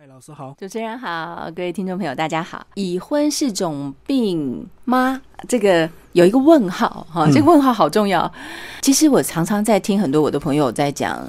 [0.00, 2.64] 嗨，老师好，主持人好，各位听众朋友大家好。
[2.74, 5.20] 已婚是种病吗？
[5.48, 8.32] 这个有一个问号哈，这个问号好重要。
[8.80, 11.28] 其实我常常在听很多我的朋友在讲，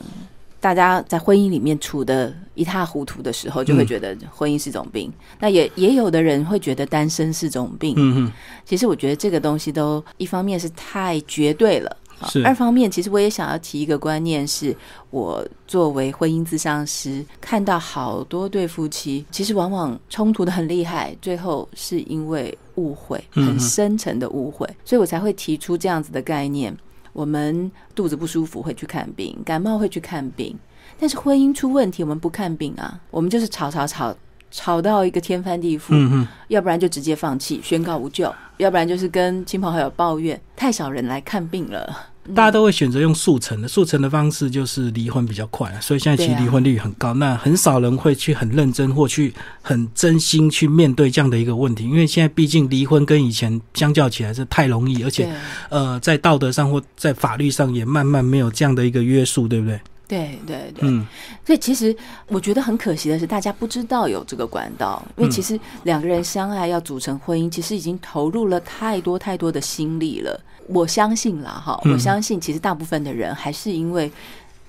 [0.59, 5.11] 大家在婚姻里面处的一塌糊涂的时候，就会觉得婚姻是种病。
[5.39, 7.95] 那也也有的人会觉得单身是种病。
[7.97, 8.31] 嗯嗯，
[8.65, 11.97] 其实我觉得这个东西都一方面是太绝对了。
[12.27, 14.75] 是二方面，其实我也想要提一个观念，是
[15.09, 26.75] 我作为婚姻咨商师，看到好多对夫妻，其实往往冲突的很厉害，最后是因为误会，很深沉的误会，所以我才会提出这样子的概念。
[27.13, 30.55] 我们肚子不舒服会去看病，感冒会去看病，
[30.99, 34.15] 但是婚姻出问题，我们不看病啊，我们就是吵吵吵。
[34.51, 42.07] 吵到一个天翻地覆，嗯要不然就直接放弃，宣告无救；要不然就是跟亲朋好友抱怨，太少人来看病了。
[42.35, 47.11] 大家都会选择用速成的，速成的方式就是离婚比较快，所以现在其实离婚率很高。
[47.15, 55.27] 那很少人会去很认真或去很真心去面对这样的一个问题，因为现在毕竟离婚跟以前相较起来是太容易，而且
[55.69, 59.79] 呃，在道德上或在法律上也慢慢没有这样的一个约束，对不对？
[60.09, 61.05] 对对对，嗯，
[61.45, 70.41] 所以其实我觉得很可惜的是，大家不知道有这个管道，因为其实两个人相爱要组成婚姻，其实已经投入了太多太多的心力了。
[70.67, 74.11] 我相信啦，哈，我相信其实大部分的人还是因为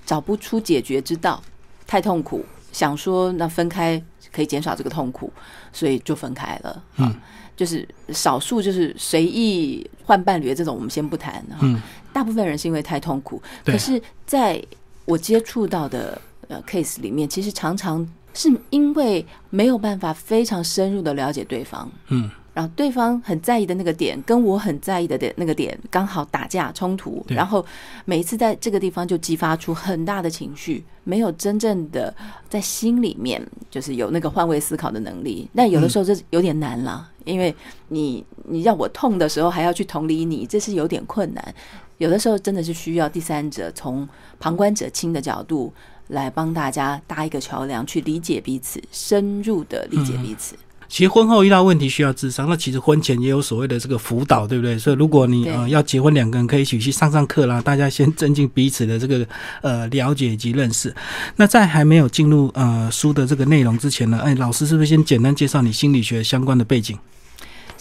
[0.05, 1.41] 找不出解决之道，
[1.87, 3.99] 太痛苦，想说那分开
[4.31, 5.33] 可以减少这个痛苦，
[5.73, 6.83] 所以就分开了。
[6.97, 7.11] 嗯，
[7.55, 11.43] 就是少数就是随意换伴侣的这种，我们先不谈。
[11.61, 11.81] 嗯，
[12.13, 14.61] 大部分人是因为太痛苦，可是在
[15.05, 27.65] 我接触到的呃 case 里面，其实常常是因为没有办法非常深入的了解对方，嗯，然后对方很在意的那个点，跟我很在意的点那个点刚好打架冲突，然后
[28.05, 32.13] 每一次在这个地方就激发出很大的情绪，没有真正的
[32.47, 37.53] 在心里面就是有那个换位思考的能力，但有的时候这有点难了，因为
[37.89, 41.55] 你你让我痛的时候还要去同理你，这是有点困难。
[42.01, 45.71] 有的时候真的是需要第三者从旁观者清的角度
[46.07, 50.55] 来帮大家搭一个桥梁，去理解彼此，深入的理解彼此。
[50.89, 54.79] 其实婚后遇到问题需要智商，那其实婚前也有所谓的这个辅导，对不对？
[54.79, 59.23] 所以如果你呃要结婚，两个人可以一起去上上课啦，大家先增进彼此的这个
[59.61, 60.91] 呃了解以及认识。
[61.35, 66.97] 那在还没有进入呃书的这个内容之前呢，哎，老师是不是先简单介绍你心理学相关的背景？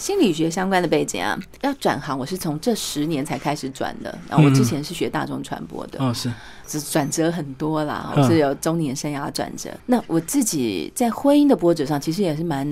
[0.00, 4.18] 心理学相关的背景啊，要转行，我是从这十年才开始转的。
[4.30, 6.32] 然后我之前是学大众传播的，哦，是，
[6.66, 9.68] 是转折很多啦，我是有中年生涯转折。
[9.84, 12.66] 那我自己在婚姻的波折上，其实也是蛮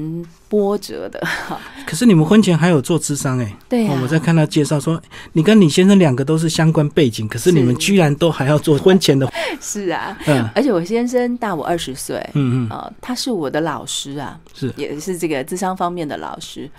[0.48, 1.22] 波折的。
[1.86, 3.56] 可是你们婚前还有做智商哎？
[3.68, 4.98] 对呀，我在看到介绍说，
[5.34, 9.30] 你跟李先生两个都是相关背景，可是你们居然都还要做婚前的。
[9.60, 16.70] 是啊，嗯，而且我先生大我二十岁，嗯嗯，啊，他是我的老师啊，是，也是这个智商方面的老师。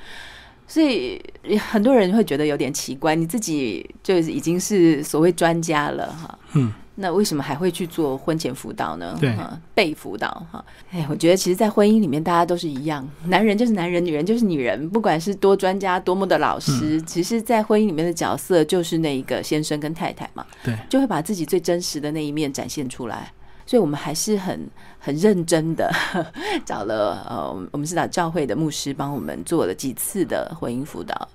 [0.69, 1.19] 所以
[1.57, 9.17] 很多人会觉得有点奇怪，你自己就已经是所谓专家了哈，嗯，那为什么还会去做婚前辅导呢？
[9.19, 9.35] 对，
[9.73, 23.31] 被辅导哈，哎，我觉得其实，在婚姻里面，大家都是一样，男人就是男人，女人就是女人，不管是多专家、多么的老师，其实，在婚姻里面的角色就是那一个先生跟太太嘛，对，就会把自己最真实的那一面展现出来。
[23.69, 25.93] 所以，我们还是很很认真的
[26.65, 31.27] 找了呃，我们是找教会的牧师帮我们做了几次的婚姻辅导，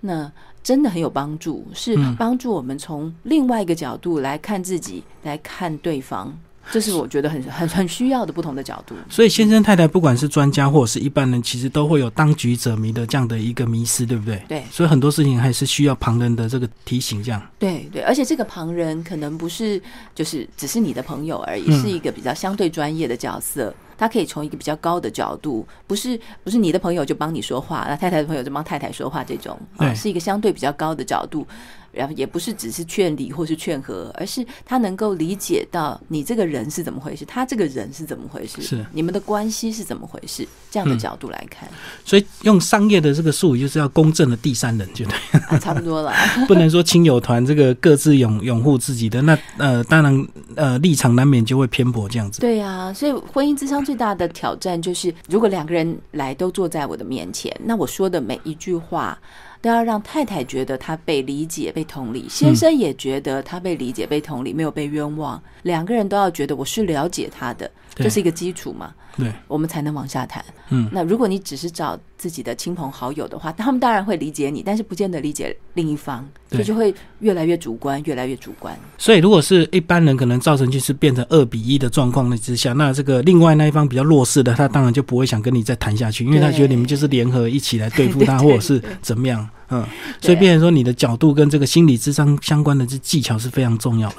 [0.00, 0.30] 那
[0.62, 6.38] 真的很有帮助，是帮助我们从另外一个角度来看自己，来看对方。
[6.70, 8.94] 这是我觉得很 很很需要的不同的角度。
[9.08, 14.42] 所以先生太太不管是专家或者是一般人，其实都会有当局者迷的这样的一个迷失，对不对？
[14.48, 14.62] 对。
[14.70, 17.42] 所以很多事情还是需要旁人的这个提醒，这样。
[17.58, 19.80] 对对，而且这个旁人可能不是
[20.14, 31.46] 就是只是你的朋友而已，是一个比较相对专业的角色，他可以从一个比较高的角度，不是不是你的朋友就帮你说话，那太太的朋友就帮太太说话，这种啊，是一个相对比较高的角度。
[31.94, 41.68] 然后也不是只是劝离或是劝和，而是他能够理解到你这个人是怎么回事，他这个人是怎么回事，是你们的关系是怎么回事，这样的角度来看。
[42.04, 46.12] 所以用商业的这个术语，就是要公正的第三人，就对，差不多了。
[46.48, 52.40] 不能说亲友团这个各自拥拥护自己的，那呃，当然呃立场难免就会偏颇这样子。
[52.40, 59.18] 对呀，所以婚姻之商最大的挑战就是，如果两个人来都坐在我的面前，那我说的每一句话。
[59.64, 65.42] 都要让太太觉得他被理解、被同理，先生也觉得他被理解、被同理，没有被冤枉。
[65.62, 68.92] 两个人都要觉得我是了解他的，这是一个基础嘛？
[69.16, 70.44] 对，我们才能往下谈。
[70.68, 78.74] 嗯，那如果你只是找自己的亲朋好友的话，他们当然会理解你，但是不见得理解另一方，所以就会越来越主观，越来越主观。
[78.96, 89.46] 所以，如果是一般人可能造成就是变成二比一的状况的之下，那这个另外那一方比较弱势的，他当然就不会想跟你再谈下去，因为他觉得你们就是联合一起来对付他，或者是怎么样。
[89.68, 89.84] 嗯，
[90.22, 94.16] 所以变成说你的角度跟这个心理智商相关的这技巧是非常重要的。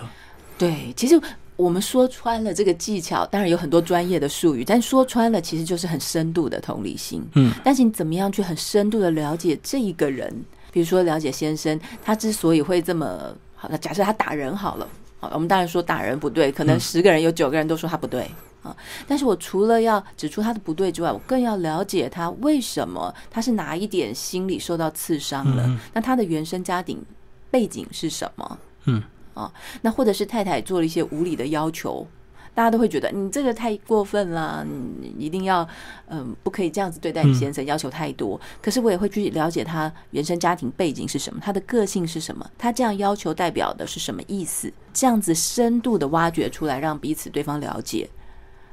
[0.59, 1.19] 对，其实。
[1.55, 7.25] 我们说穿了这个技巧，当然有很多专业的术语，但说穿了其实就是很深度的同理心。
[7.35, 10.33] 嗯，但是你怎么样去很深度的了解这一个人？
[10.71, 14.87] 比如说了解先生，他之所以会这么好，那假设他打人好了，
[15.21, 18.29] 好，我们当然说打人不对，可能十个人有九个人都说他不对
[18.61, 18.75] 啊。
[19.07, 25.79] 但是我除了要指出他的不对之外，我更要了解他为什么他是哪一点心理受到刺伤了？
[25.93, 27.01] 那他的原生家庭
[27.49, 28.57] 背景是什么？
[28.83, 29.01] 嗯。
[29.35, 29.53] 啊，
[29.83, 32.07] 那或者是太太做了一些无理的要求，
[32.55, 35.67] 大家都会觉得你这个太过分了，你一定要
[36.07, 38.39] 嗯，不可以这样子对待你先生，要求太多。
[38.61, 44.71] 可是我也会去了解他原生家庭背景是什么，他的个性是什么，他这样要求代表的是什么意思？
[44.93, 48.09] 这样子深度的挖掘出来，让彼此对方了解，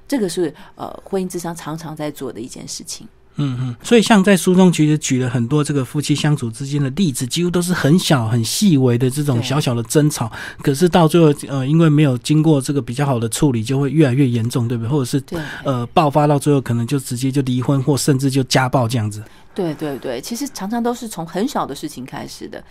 [0.07, 3.09] 这个是呃婚姻智商常常在做的一件事情。
[3.37, 10.31] 嗯嗯，所以像在书中其实举了很多这个夫妻相处之间的例子，几乎都是很小很细微的这种小小的争吵，
[10.63, 14.91] 可是到最后呃，因为没有经过这个比较好的处理，就会越来越严重，对不对？
[14.91, 15.23] 或者是
[15.65, 19.23] 呃爆发到最后，可能就直接就离婚，或甚至就家暴这样子。
[19.55, 22.63] 对对对，其实常常都是从很小的事情开始的，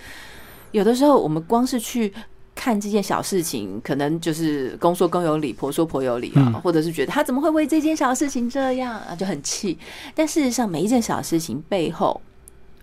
[0.71, 2.13] 有的时候我们光是去。
[2.53, 9.77] 看这件小事情，可能就是公说公有理，婆说婆有理啊，或者是觉得他怎么会为这件小事情这样啊，就很气。
[10.13, 12.21] 但事实上，每一件小事情背后，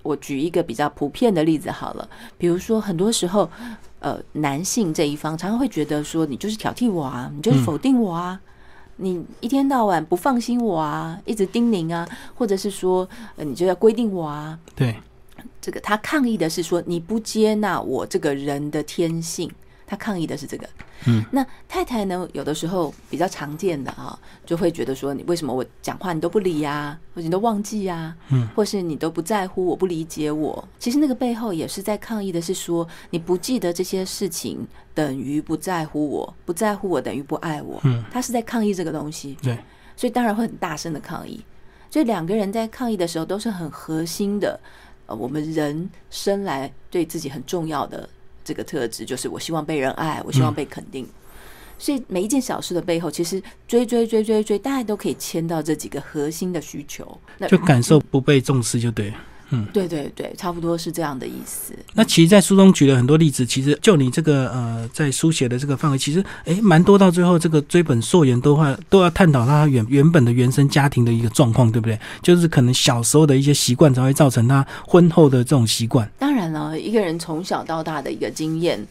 [0.02, 3.48] 我举一个比较普遍的例子好了，比如说很多时候，
[4.00, 8.40] 呃，男性这一方常常会觉得说，你就是挑剔我啊，你就是否定我啊，
[8.96, 14.96] 你一天到晚不放心我啊，一直叮咛啊，或者是说，呃，你就要规定我啊，对。
[15.60, 19.50] 这个他抗议的是说你不接纳我这个人的天性，
[19.86, 20.68] 他抗议的是这个。
[21.06, 22.28] 嗯，那太太呢？
[22.32, 30.68] 有的时候比较常见的啊，就会觉得说你为什么我讲话你都不理呀，或者你都忘记呀，嗯，或是你都不在乎，我不理解我。
[30.78, 37.80] 其实那个背后也是在抗议的是说你不记得这些事情等于不在乎我，不在乎我等于不爱我。
[37.84, 39.38] 嗯，他是在抗议这个东西。
[39.40, 39.56] 对，
[39.94, 41.40] 所以当然会很大声的抗议。
[41.90, 44.58] 所以两个人在抗议的时候都是很核心的。
[45.08, 48.08] 呃，我们人生来对自己很重要的
[48.44, 51.08] 这个特质，就是我希望被人爱，我希望被肯定。
[51.78, 57.18] 所以每一件小事的背后，其实追追追追追，大家都可以牵到这几个核心的需求。
[57.38, 59.12] 那就感受不被重视，就对。
[59.50, 61.72] 嗯，对对对，差不多是这样的意思。
[61.94, 66.98] 那其实，在书中举了很多例子，其实就你这个呃，在书写的这个范围，其实哎，蛮多。
[66.98, 71.96] 到最后，这个追本溯源都会都要探讨他原原本的原生家庭的一个状况，对不对？
[72.20, 76.10] 就是可能小时候的一些习惯，才会造成他婚后的这种习惯。
[76.18, 78.84] 当然了，一个人从小到大的一个经验，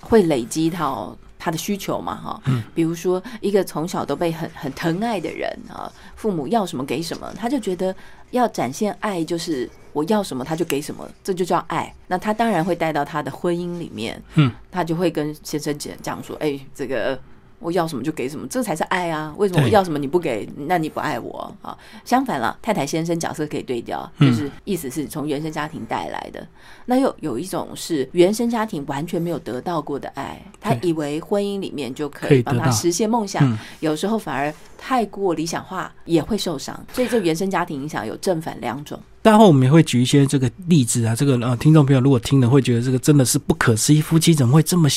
[0.00, 1.14] 会累积到。
[1.40, 7.92] 他的需求嘛，哈，嗯，比如说一个从小都被很很疼爱的人啊，父母要什么给什么，他就觉得
[8.30, 11.92] 要展现爱就是我要什么他就给什么，这就叫爱。
[12.06, 17.18] 那他当然会带到他的婚姻里面，嗯，他就会跟先生讲讲说，哎，这个。
[17.60, 19.32] 我要什么就给什么，这才是爱啊！
[19.36, 20.48] 为什么我要什么你不给？
[20.56, 21.76] 那你不爱我啊？
[22.04, 26.44] 相反了，太太先生角色可以对调，就是意思是从原生家庭带来的。
[26.86, 36.78] 那又有一种是原生家庭完全没有得到过的爱，他以为婚姻里面就可以帮他实现梦想，有时候反而太过理想化也会受伤。
[36.92, 38.98] 所以这原生家庭影响有正反两种。
[39.22, 44.88] 待会我们也会举一些这个例子啊，这个呃，听众朋友如果听了会觉得这个真的是不可思议，夫妻怎么会这么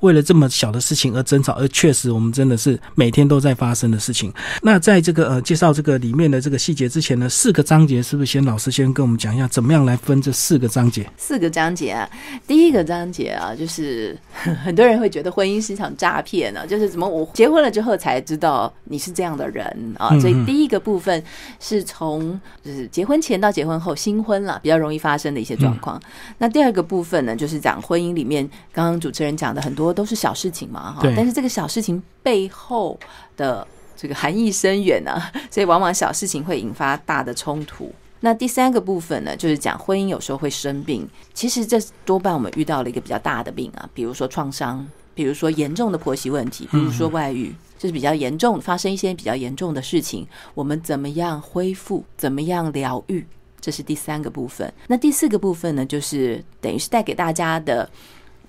[0.00, 1.52] 为了这么小的事情而争吵？
[1.52, 4.32] 而确实我们真的是每天都在发生的事情。
[4.62, 11.08] 那在这个呃介绍这个里面的这个细节之前呢，四个章节是不是先老师先跟我们讲一下，怎么样来分这四个章节？
[11.16, 12.10] 四个章节啊，
[12.48, 14.18] 第一个章节啊，就是
[14.64, 21.22] 很多人会觉得婚姻是一场诈骗呢，就是怎么我结婚了之后才知道你是这样的人啊，所以第一个部分
[21.60, 23.59] 是从就是结婚前到结。
[23.60, 26.00] 结婚后新婚了，比较容易发生的一些状况。
[26.38, 31.02] 那第二个部分呢，就是讲婚姻里面，刚刚主持人讲的很多都是小事情嘛，哈。
[31.14, 32.98] 但是这个小事情背后
[33.36, 37.92] 的这个含义深远啊， 所以往往小事情会引发大的冲突。
[38.20, 41.06] 那第三个部分呢，就是讲婚姻有时候会生病。
[41.34, 47.54] 其实这多半我们遇到了一个比较大的病啊，比如说创伤，比如说严重的婆媳问题，比如说外遇。
[47.80, 52.04] 就是比较严重，发生一些比较严重的事情，我们怎么样恢复？
[52.14, 53.26] 怎么样疗愈？
[53.60, 57.88] 这是第三个部分，那第四个部分呢，就是等于是带给大家的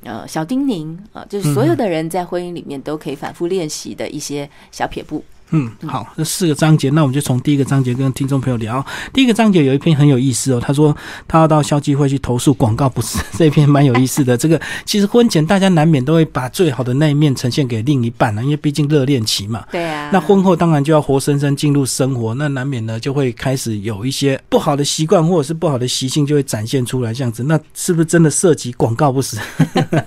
[0.03, 5.17] 呃小叮咛啊，就是所有的人在婚姻里面都可以反复练习的一些小撇步。
[5.17, 5.40] 嗯，
[5.85, 8.83] 好，这四个章节，那我们就从第一个章节跟听众朋友聊。
[9.13, 10.95] 第一个章节有一篇很有意思哦，他说
[11.27, 14.37] 他要到消基会去投诉广告不实， 这篇蛮有意思的。
[14.37, 19.65] 这个其实婚前大家难免都会把最好的那一面呈现给另一半呢，因为毕竟热恋期嘛。
[19.71, 20.09] 对啊。
[20.13, 29.37] 那婚后当然就要活生生进入生活，那难免呢就会开始有一些不好的习惯或者是不好的习性就会展现出来，这样子，那是不是真的涉及广告不实？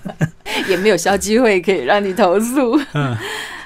[0.68, 2.80] 也没有消基会可以让你投诉。
[2.94, 3.16] 嗯。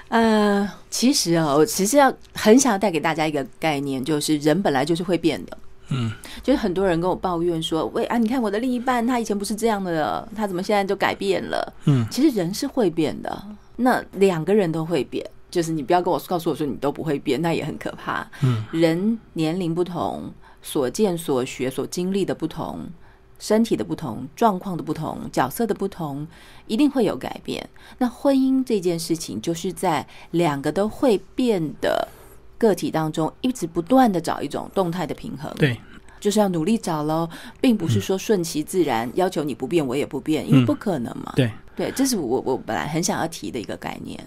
[0.09, 5.59] 呃，其实啊，我其实要很想要带给大家一个概念，就是人本来就是会变的。
[5.91, 11.75] 嗯，就是很多人跟我抱怨说，喂啊，你看我的另一半，他以前不是这样的，他怎么现在就改变了？
[11.87, 13.43] 嗯，其实人是会变的。
[13.77, 18.29] 那两个人都会变，就是你不要跟我告诉我说你都不会变，那也很可怕。
[18.43, 20.31] 嗯，人年龄不同，
[20.61, 22.81] 所见所学所经历的不同。
[23.39, 26.27] 身体的不同、状况的不同、角色的不同，
[26.67, 27.69] 一定会有改变。
[27.99, 32.09] 那婚姻这件事情，就是在两个都会变的
[32.59, 35.53] 个体当中，一直不断的找一种动态的平衡。
[35.57, 35.81] 对，
[36.19, 37.29] 就是要努力找喽，
[37.61, 41.33] 并不是说顺其自然，要求你不变，我也不变，因为不可能嘛。
[41.37, 41.51] 对。
[41.79, 44.19] 对，这是我我本来很想要提的一个概念，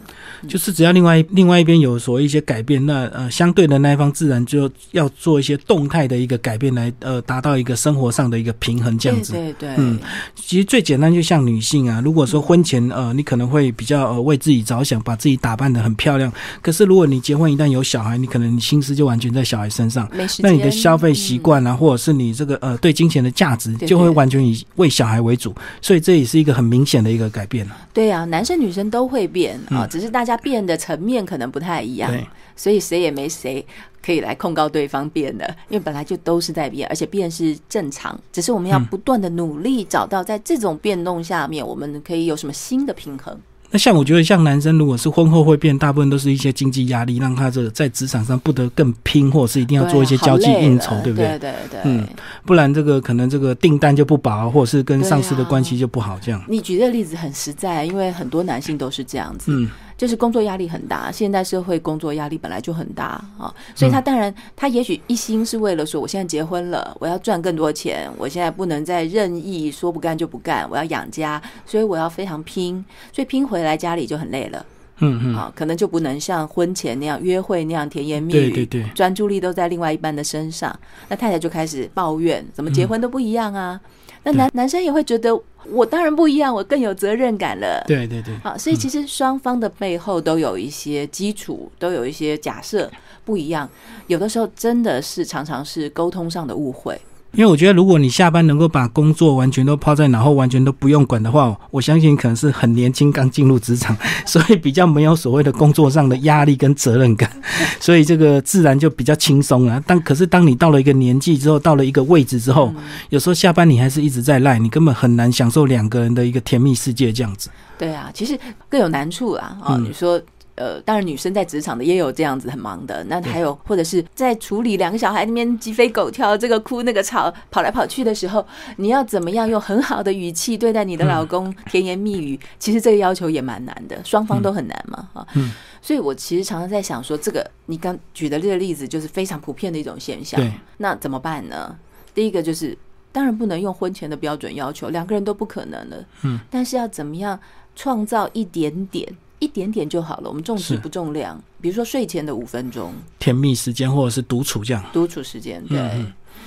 [0.48, 9.34] 就是只要另外另外一边有所一些改变，那呃相对的那一方自然就要做一些动态的一个改变来呃达到一个生活上的一个平衡这样子。
[9.34, 10.00] 对对，嗯，
[10.34, 16.32] 其实最简单就像女性啊，如果说婚前呃你可能会比较呃为自己着想，把自己打扮的很漂亮，
[16.62, 27.78] 可是如果你结婚一旦有小孩，你可能你心思就完全在小孩身上，那你的消费习惯啊，或者是你这个呃对金钱的价值就会完全以为小孩为主，所以这也是一个很明显的一个改变了。
[27.94, 28.26] 对啊。
[28.26, 32.12] 男生女生都会变啊，只是大家变的层面可能不太一样，
[32.56, 33.66] 所以谁也没谁
[34.02, 43.38] 可以来控告对方变的，因为本来就都是在变，而且变是正常，只是我们要不断的努力找到在这种变动下面，我们可以有什么新的平衡。
[43.72, 51.28] 那像我觉得，像男生如果是婚后会变，大部分都是一些经济压力，让他这个在职场上不得更拼，或者是一定要做一些交际应酬，对不对？
[51.40, 51.80] 对对对。
[51.86, 52.06] 嗯，
[52.46, 56.20] 不然这个可能这个订单就不保，或者是跟上司的关系就不好。
[56.22, 56.44] 这样。
[56.48, 59.52] 你举的例子很实在，因为很多男性都是这样子。
[59.54, 59.70] 嗯。
[60.02, 74.66] 就是工作压力很大，现代社会工作压力本来就很大啊，所以他当然他也许一心是为了说，我现在结婚了，我要赚更多钱，我现在不能再任意说不干就不干，我要养家，所以我要非常拼，所以拼回来家里就很累了，
[75.02, 80.76] 嗯嗯，啊，可能就不能像婚前那样约会那样甜言蜜语，对对对，专注力都在另外一半的身上，
[81.10, 83.80] 那太太就开始抱怨，怎么结婚都不一样啊。
[84.24, 85.38] 那男男生也会觉得，
[85.70, 87.84] 我当然不一样，我更有责任感了。
[87.88, 92.90] 对对对，好，所以其实双方的背后都有一些基础，都有一些假设
[93.26, 93.70] 不一样，
[94.08, 97.00] 有的时候真的是常常是沟通上的误会。
[97.34, 103.96] 因为我觉得，如果你下班能够把工作完全都抛在脑后，完全都不用管的话，我相信可能是很年轻刚进入职场，
[104.26, 107.32] 所以比较没有所谓的工作上的压力跟责任感，
[107.80, 109.82] 所以这个自然就比较轻松啊。
[109.88, 112.74] 但可是当你到了一个年纪之后，到了一个位置之后，
[113.10, 117.50] 有时候下班你还是一直在赖，你根本很难享受两个人的一个甜蜜世界这样子。
[117.78, 119.58] 对啊，其实更有难处啊。
[119.64, 120.22] 啊，你说。
[120.62, 123.04] 呃，当然，女生在职场的也有这样子很忙的。
[123.06, 128.46] 那还有，或者是在处理两个小孩那边鸡飞狗跳，这个哭那个吵，跑来跑去的时候，
[128.78, 132.40] 你要怎么样用很好的语气对待你的老公，甜言蜜语？
[132.60, 135.28] 其实这个要求也蛮难的，双方都很难嘛，啊。
[135.34, 135.52] 嗯。
[135.82, 140.40] 所以我其实常常在想说，这个你刚举的这个例子就是非常普遍的一种现象。
[140.78, 141.76] 那怎么办呢？
[142.14, 142.78] 第一个就是，
[143.12, 146.06] 当然不能用婚前的标准要求，两个人都不可能的。
[146.22, 146.40] 嗯。
[146.52, 147.40] 但是要怎么样
[147.76, 149.12] 创造一点点？
[149.52, 151.38] 一点点就好了，我们重质不重量。
[151.60, 154.82] 比如说睡前的五分钟，甜蜜时间，或者是独处这样。
[154.94, 155.78] 独处时间，对。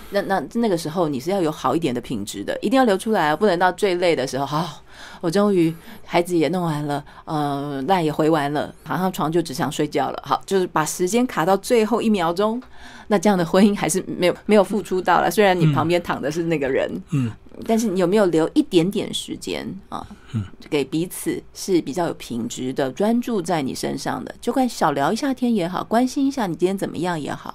[0.09, 4.47] 那那那个时候你是要有好一点的品质的，一定要留出来，不能到最累的时候。
[4.47, 4.83] 好，
[5.21, 5.75] 我终于
[6.07, 10.23] 孩子也弄完了，呃，赖也回完了，爬上床就只想睡觉了。
[10.25, 12.63] 好，就是把时间卡到最后一秒钟。
[13.09, 17.31] 那这样的婚姻还是没有没有付出到了，虽然你旁边躺的是那个人，嗯。
[17.67, 20.07] 但是你有没有留一点点时间啊？
[20.33, 27.55] 嗯，给彼此是比较有品质的，专注在你身上的，就快小聊一下天也好，关心一下你今天怎么样也好，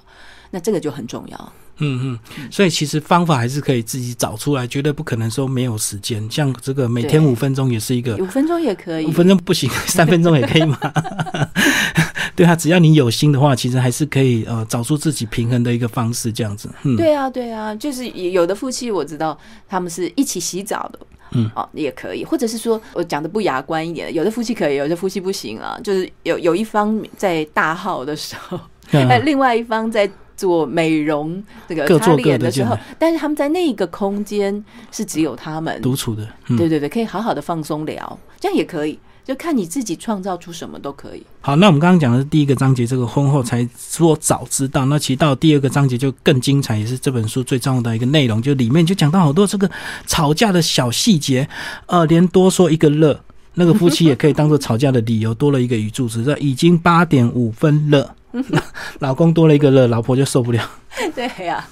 [0.51, 1.53] 那这个就很重要。
[1.81, 6.29] 嗯嗯，所以其实方法还是可以自己找出来，绝对不可能说没有时间。
[6.29, 10.77] 像这个每天五分钟也是一个，五分钟也可以，五分钟不行，三分钟也可以吗？
[12.39, 16.69] 对啊，只要你有心的话，其实还是可以呃找出自己平衡的一个方式，这样子。
[16.83, 20.99] 嗯，对啊，对啊，就是有的夫妻我知道他们是一起洗澡的，
[21.31, 28.57] 嗯，哦也可以，或者是说我讲的不雅观一点，有的夫妻可以，有的夫妻不行啊，就是有有一方在大号的时候，
[28.93, 35.81] 哎，另外一方在做美容这个擦脸的时候，但是他们在那个空间是只有他们。
[35.81, 36.25] 独处的，
[36.57, 38.97] 对对对，可以好好的放松聊，这样也可以。
[39.29, 41.21] 就看你自己创造出什么都可以。
[41.39, 44.85] 好，那我们刚刚讲的是第一个章节，这个婚后才说早知道。
[44.85, 49.69] 那其实到第二个章节就更精彩，也是这本书最重要的一个内容，就里面就讲到好多这个
[50.07, 51.47] 吵架的小细节，
[51.85, 53.21] 呃，连多说一个乐，
[53.53, 58.15] 那个夫妻也可以当做吵架的理由，多了一个语助词，这已经八点五分了，
[58.97, 60.67] 老公多了一个乐，老婆就受不了。
[61.13, 61.63] 对呀。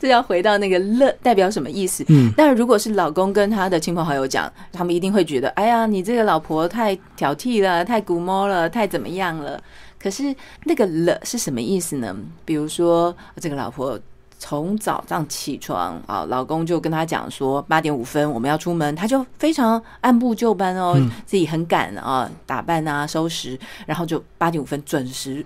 [0.00, 2.04] 这要回到那个乐代表什么意思？
[2.08, 9.62] 嗯，但如果是老公跟他的亲朋好友讲，他们一定会觉得，哎呀，你这个老婆太挑剔了，太古摸了，太怎么样了？
[10.02, 10.34] 可是
[10.64, 12.16] 那个乐是什么意思呢？
[12.44, 13.98] 比如说，这个老婆
[14.38, 20.96] 从早上起床啊，老公就跟他讲说，八点五分我们要出门，他就非常按部就班哦，
[21.26, 25.44] 自己很赶啊，打扮啊，收拾，然后就八点五分准时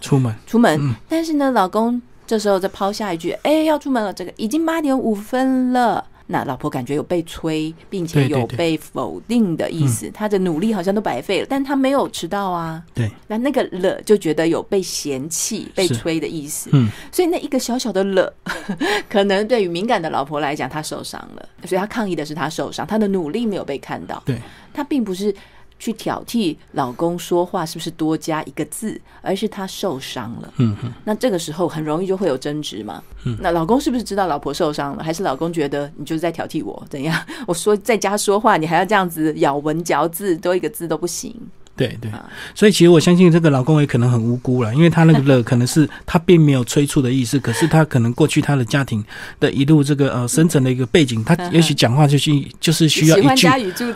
[0.00, 0.94] 出门出门。
[1.08, 2.00] 但是呢，老公。
[2.26, 12.82] 这时候再抛下一句：“哎，要出门了，这个已经八点五分了。”那老婆感觉有被催，并且有被否定的意思，她的努力好像都白费了，但她没有迟到啊。
[12.92, 16.68] 对，那那个了就觉得有被嫌弃、被催的意思。
[16.72, 18.34] 嗯，所以那一个小小的了，
[19.08, 24.20] 可能对于敏感的老婆来讲，她受伤了，所以她抗议的是她受伤，她的努力没有被看到。
[24.26, 24.36] 对，
[24.74, 25.32] 她并不是。
[25.78, 30.52] 去挑剔老公说话是不是多加一个字，而是他受伤了。
[30.56, 33.02] 嗯哼，那这个时候很容易就会有争执嘛。
[33.24, 36.86] 嗯，那老公是不是知道老婆受伤了，还是老公觉得你就是在挑剔我？
[36.88, 37.20] 怎样？
[37.46, 41.34] 我说在家说话，你还要这样子咬文嚼字，多一个字都不行。
[41.76, 42.10] 对对，
[42.54, 49.04] 所以其实我相信这个老公也可能很无辜了，因为他那个乐 可能是他并没有催促的意思，可是他可能过去他的家庭
[49.38, 53.46] 的一路这个呃深层的一个背景，他也许讲话就是就是需要一句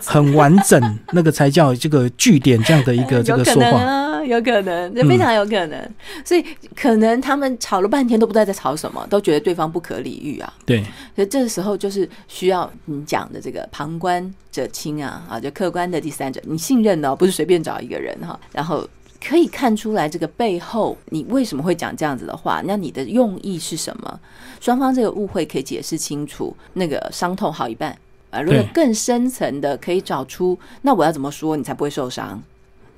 [0.05, 4.10] 很完整，那个才叫这个句点这样的一个 这个说话。
[4.27, 10.53] 有可能，这非常有可能，所以可能他们吵了半天都不知道在吵什么，都觉得对方不可理喻啊。
[10.65, 10.83] 对，
[11.15, 18.87] 所以这个时候就是需要你讲的这个旁观者清啊，啊，就客观的第三者，你信任的，不是随便找一个人哈，然后
[19.23, 24.21] 可以看出来这个背后你为什么会讲这样子的话，那你的用意是什么？
[24.61, 27.97] 双方这个误会可以解释清楚，那个伤痛好一半
[28.31, 28.41] 啊。
[28.41, 32.43] 如果更深层的可以找出，那我要怎么说你才不会受伤？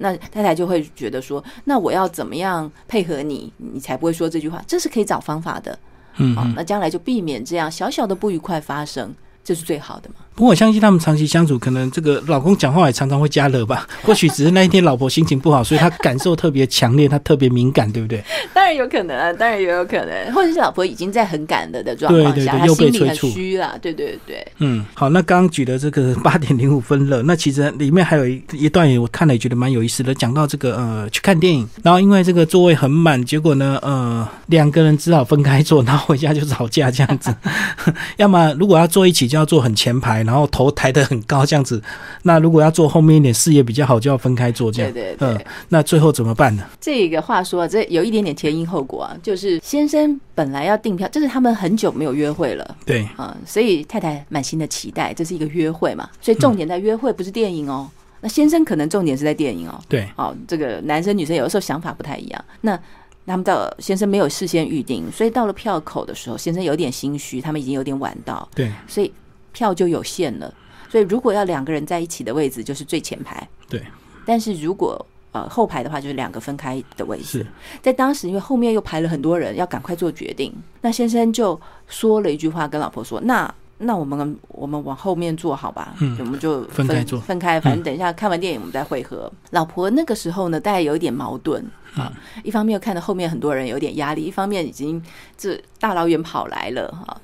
[0.02, 4.62] 那太太就会觉得说，那我要怎么样配合你，你才不会说这句话？
[4.66, 5.78] 这是可以找方法的，
[6.16, 10.16] 嗯，好，那将来就避免这样小小的不愉快发生，这是最好的嘛。
[10.34, 13.86] 不过我相信他们长期相处，可能这个老公讲话也常常会加热吧。
[14.02, 18.24] 或许只是那一天老婆心情不好，所以他感受特别强烈，他特别敏感，对不对？
[18.54, 23.78] 当然有可能啊，当然也有可能，或者是老婆已经在很赶的的状况下，他心里很虚了。
[23.82, 37.34] 对对对，嗯，好，那刚刚举的这个八点零五分热，那其实里面还有一一段，我看了也觉得蛮有意思的，讲到这个呃去看电影，然后因为这个座位很满，结果呢呃两个人只好分开坐，然后回家就吵架这样子。
[38.16, 41.02] 要么如果要坐一起，就要坐很前排，然后头抬得。
[41.12, 41.82] 很高这样子，
[42.22, 44.92] 那如果要坐后面一点，视野比较好，就要分开坐这样。
[44.92, 46.64] 对对对，那最后怎么办呢？
[46.80, 49.16] 这个话说，这有一点点前因后果啊。
[49.22, 57.90] 就是先生本来要订票，就是他们很久没有约会了，对啊，所以太太满心的期待，这是一个约会嘛，所以重点在约会，不是电影哦。
[58.20, 59.78] 那先生可能重点是在电影哦。
[59.88, 62.44] 对，哦，这个男生女生有的时候想法不太一样。
[62.60, 62.78] 那
[63.26, 69.12] 他们到先生没有事先预定，所以到了票口的时候，先生有点心虚，他们已经有点晚到，对，所以
[69.52, 70.52] 票就有限了。
[70.90, 73.48] 所以，如果要两个人在一起的位置，就是最前排。
[73.68, 73.82] 对。
[74.26, 77.46] 但是如果呃后排的话，就是两个分开的位置。
[77.80, 80.54] 在当时，因为后面又排了很多人，要赶快做决定。
[80.82, 85.94] 那先生就说了一句话，跟老婆说：“那那我们我们往后面坐好吧？
[86.00, 87.58] 嗯，我们就分开坐，分开。
[87.58, 91.64] 反正等一下看完电影，我们再会合。”老婆那个时候呢，大概有一点矛盾
[91.96, 92.12] 啊。
[92.44, 95.02] 一方面又看到后面很多人有点压力，一方面已经
[95.36, 97.20] 这大老远跑来了哈。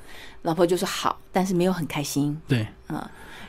[0.49, 2.35] 老婆就说好，但是没有很开心。
[2.49, 3.01] 对，嗯。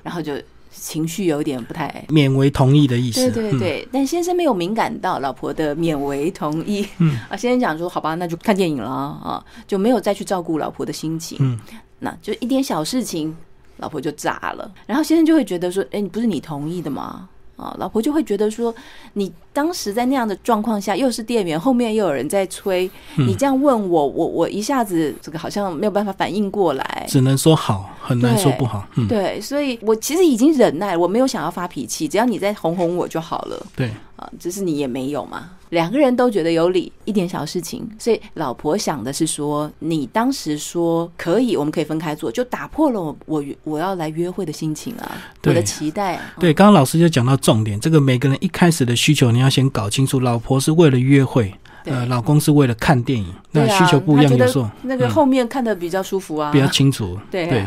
[0.03, 0.33] 然后就
[0.71, 3.87] 情绪有点不太勉为同意的意思，对对对。
[3.91, 11.59] 但先生没有敏感到老婆的勉为同意，嗯啊，先生讲说好吧，那就看电影了啊，就没有再去照顾老婆的心情，嗯，
[11.99, 13.35] 那就一点小事情，
[13.77, 17.27] 老婆就炸了，然后先生就会觉得说，哎，你不是你同意的吗？
[17.59, 18.73] 啊，老婆就会觉得说，
[19.13, 28.87] 你当时在那样的状况下，又是店员，后面又有人在催，你这样问我，我我一下子这个好像没有办法反应过来，只能说好，很难说不好。
[28.95, 33.65] 嗯，对，所以我其实已经忍耐，我没有想要发脾气，只要你再哄哄我就好了。
[33.75, 35.49] 对，啊，只是你也没有嘛。
[35.69, 45.11] 两个人都觉得有理，一点小事情，所以老婆想的是说，你当时说可以，我们可以分开做，就打破了我我我要来约会的心情啊，
[45.43, 46.19] 我的期待。
[46.39, 51.53] 对，刚刚老师就讲到重点，这个每个人一开始的需求，你要先搞清楚，老婆是为了约会，
[51.85, 57.65] 呃，老公是为了看电影，那需求不一样，有时候那个后面看的比较舒服啊，比较清楚，对。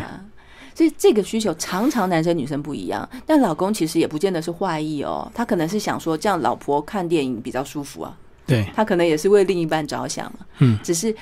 [0.74, 3.08] 所以这个需求常常男生女生不一样。
[3.26, 8.16] 但老公其实也不见得是坏意哦，他可能是想说这样老婆看电影比较舒服啊。
[8.44, 10.40] 对，他可能也是为另一半着想嘛。
[10.58, 11.14] 嗯，只是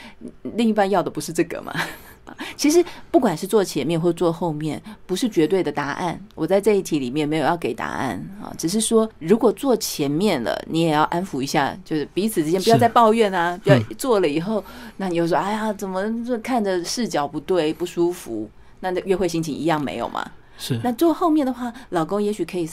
[0.55, 1.73] 另一半要的不是这个嘛。
[2.57, 6.19] 其实不管是坐前面或坐后面，不是绝对的答案。
[6.37, 13.59] 我在这一题里面没有要给答案啊，只是说如果坐前面了，你也要安抚一下，就是彼此之间不要再抱怨啊。
[13.65, 14.65] 不要坐了以后，
[14.97, 18.49] 那你又说哎呀，怎么这看着视角不对，不舒服？
[18.81, 20.25] 那约会心情一样没有嘛？
[20.59, 20.81] 是。
[20.83, 22.69] 那做后面的话，老公也许可以。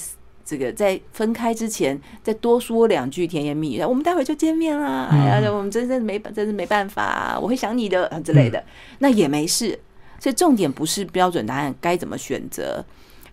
[0.50, 5.10] 这个在分开之前再多说两句甜言蜜语，我们待会就见面啦。
[5.12, 8.64] 哎呀，我们真真没真是没办法，我会想你的之类的，
[9.00, 9.78] 那也没事。
[10.22, 12.82] 所以重点不是标准答案该怎么选择，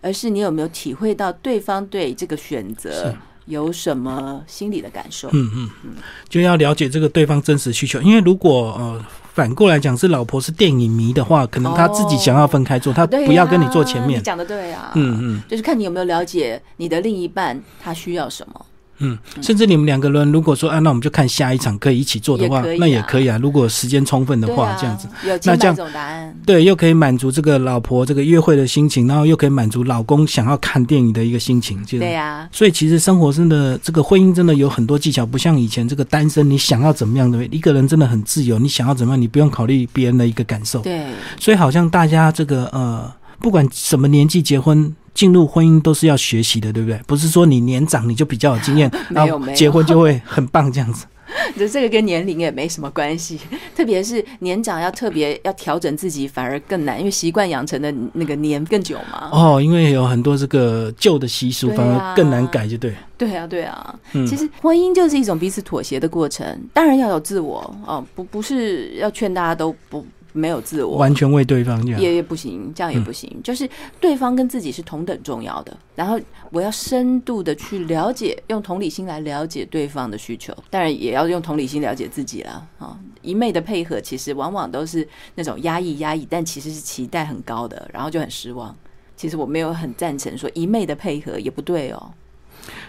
[0.01, 5.29] 而是你有没有体会到对方对这个选择有什么心理的感受。
[5.29, 5.93] 嗯嗯嗯，
[6.27, 9.05] 就要了解这个对方真实需求，因为如果呃。
[9.35, 14.23] 反过来讲，是老婆是电影迷的话，可能他自己想要分开做，他不要跟你坐前面。
[14.23, 18.65] 讲的对啊，嗯嗯，就是看你有没有了解你的另一半，他需要什么。
[18.99, 23.37] 嗯，甚至你们两个人如果说啊，那我们就看下一场可以一起做的话，那也可以啊。
[23.41, 25.07] 如果时间充分的话，这样子，
[25.43, 32.47] 那这样答案对，又可以满足这个老婆这个约会的心情，然后又可以满足老公想要看电影的一个心情，就对呀。
[32.51, 40.79] 所以其实生活真的这个婚姻真的有很多技巧，不像以前这个单身，你想要怎么样的一个人真的很自由，你想要怎么样，你不用考虑别人的一个感受。
[40.79, 41.05] 对，
[41.39, 44.95] 所以好像大家这个呃，不管什么年纪结婚。
[45.15, 46.99] 进入婚姻都是要学习的，对不对？
[47.07, 51.07] 不是说你年长你就比较有经验， 没有没，结婚就会很棒这样子。
[51.57, 53.39] 这这个跟年龄也没什么关系，
[53.75, 59.29] 特别是年长要特别要调整自己，反而更难，因为习惯养成的那个年更久嘛。
[59.31, 62.93] 哦，因为有很多这个旧的习俗，反而更难改，就对。
[63.17, 63.95] 对啊，对啊。
[64.11, 70.05] 其实婚姻就是一种彼此妥协的过程，当然要有自我哦，不不是要劝大家都不。
[70.35, 73.33] 没有自我，完全为对方这样也也不行，这样也不行。
[73.41, 73.67] 就是
[74.01, 76.19] 对方跟自己是同等重要的，然后
[76.51, 82.99] 我要深度的去了解，用同理心来了解对方的需求，当然也要用同理心了解自己了啊。
[83.21, 88.75] 一昧的配合，其实往往都是那种压抑压抑，但其实是期待很高的，然后就很失望。
[89.15, 92.11] 其实我没有很赞成说一昧的配合也不对哦。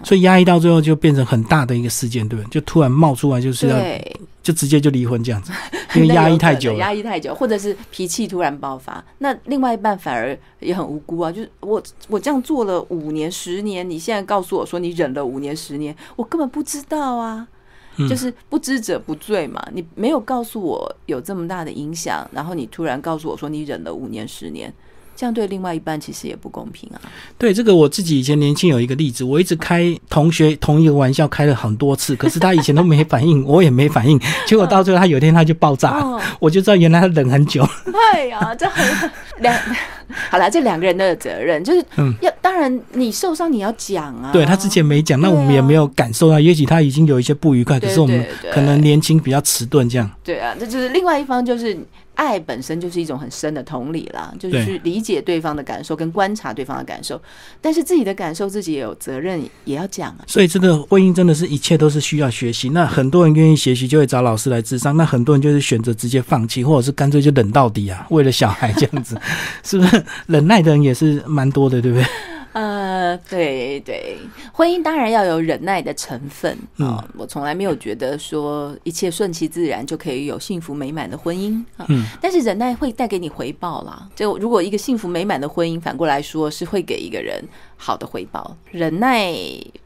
[0.03, 2.51] 所以压抑到最后就变成很大的一个事件，对不对？
[2.51, 3.77] 就突然冒出来就是要。
[4.47, 5.51] 就直接就离婚这样子，
[5.97, 11.33] 因为压抑太久，压抑太久，或者是脾气突然爆发，那另外一半反而也很无辜啊。
[11.33, 17.49] 就是我我这样做了五年、十年，你现在告诉我说你忍了五年、十年，我根本不知道啊。
[18.09, 24.73] 就是不知者不罪嘛，你没有告诉我有这么大的影响，然后你突然告诉我说你忍了五年、十年。
[25.17, 27.01] 这样对另外一半其实也不公平啊。
[27.39, 36.05] 对这个，我自己以前年轻有一个例子，我一直开同学同一个玩笑开了很多次，可是他以前都没反应，我也没反应，结果到最后他有一天他就爆炸，
[36.39, 37.67] 我就知道原来他忍很久。
[38.13, 39.59] 哎呀，这很两
[40.31, 41.85] 好了，这两个人的责任就是
[42.21, 44.31] 要，当然你受伤你要讲啊。
[44.33, 50.09] 对他之前没讲，那我们也没有感受到，也许他已经有一些不愉快，可是我们可能年轻比较迟钝这样。
[50.23, 51.77] 对啊，这就是另外一方就是。
[52.17, 57.21] 爱本身就是一种很深的同理啦，就是去理解对方的感受跟观察对方的感受，
[57.61, 60.25] 但是自己的感受自己也有责任也要讲啊。
[60.27, 62.71] 所以这个婚姻真的是一切都是需要学习。
[62.71, 69.17] 那很多人愿意学习，就会找老师来智商；那很多人就是选择直接放弃，或者是干脆就忍到底啊，为了小孩这样子，
[69.63, 70.05] 是不是？
[70.27, 72.07] 忍耐的人也是蛮多的，对不对？
[72.57, 74.17] 呃，对对，
[74.51, 77.07] 婚姻当然要有忍耐的成分啊。
[77.15, 81.85] 我从来没有觉得说一切顺其自然就可以有幸福美满的婚姻啊。
[81.91, 84.09] 嗯，但是忍耐会带给你回报啦。
[84.17, 87.45] 就如果一个幸福美满的婚姻，反过来说是会给一个人
[87.77, 88.57] 好的回报。
[88.71, 89.35] 忍耐，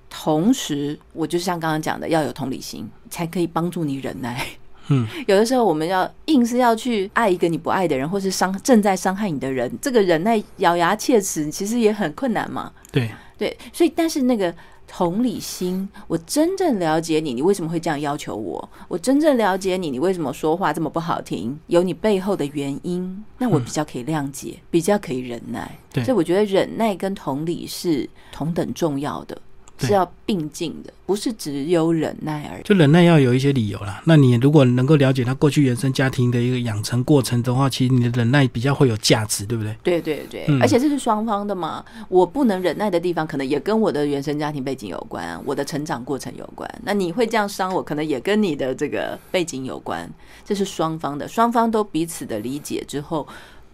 [0.09, 4.47] 同时我就像刚刚讲的，要有同理心，才可以帮助你忍耐。
[4.91, 12.73] 嗯，有的时候我们要硬是要去爱一个你不爱的人，或是伤正在伤害你的人，这个忍耐咬牙切齿，其实也很困难嘛。
[12.93, 14.55] 对对，所以但是那个
[14.87, 18.69] 同理心，我真正了解你，你为什么会这样要求我？
[18.89, 21.57] 我真正了解你，你为什么说话这么不好听？
[21.69, 25.79] 有你背后的原因，那我比较可以谅解，比较可以忍耐。
[25.93, 29.41] 对，所以我觉得忍耐跟同理是同等重要的。
[29.81, 32.63] 是要并进的，不是只有忍耐而已。
[32.63, 34.03] 就忍耐要有一些理由啦。
[34.05, 39.77] 那你如果能够了解他过去原生家庭的一个养成过程的话，其实你的忍耐比较会有价值，对不对？
[39.83, 41.85] 对对对，而且这是双方的嘛。
[42.09, 46.69] 我不能忍耐的地方，可能也跟我的原生家庭背景有关，我的成长过程有关。
[46.85, 50.11] 那你会这样伤我，可能也跟你的这个背景有关。
[50.45, 53.27] 这是双方的，双方都彼此的理解之后，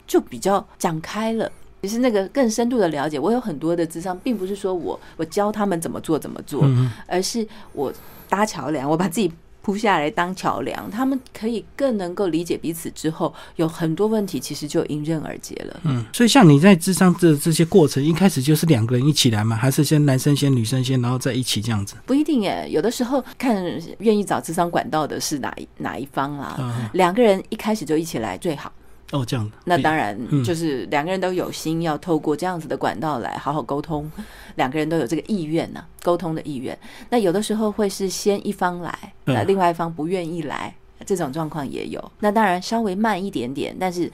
[0.07, 1.51] 就比较讲开了。
[1.87, 6.68] 其实那个更深度的了解，我有很多的智商，并不是说我我教他们怎么做怎么做，
[7.07, 7.92] 而是我
[8.29, 12.90] 搭桥梁，我把自己铺下来当桥梁，他们可以更能够理解彼此。
[12.90, 15.81] 之后有很多问题，其实就迎刃而解了。
[15.85, 19.55] 嗯，所以像你在智商这这些过程，一开始就是两个人一起来吗？
[19.57, 21.94] 还是先男生先女生先，然后再一起这样子？
[22.07, 23.64] 不一定耶，有的时候看
[23.99, 26.90] 愿意找智商管道的是哪哪一方啦。
[26.92, 28.72] 两个人一开始就一起来最好。
[29.12, 34.11] 哦，这样的，那当然就是两个人都有心要透过这样子的管道来好好沟通，
[34.57, 36.77] 两个人都有这个意愿呢，沟通的意愿。
[37.09, 40.75] 那有的时候会是先一方来，那另外一方不愿意来，
[41.07, 42.12] 这种状况也有。
[42.19, 44.11] 那当然稍微慢一点点，但是